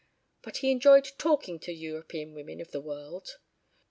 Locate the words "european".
1.71-2.33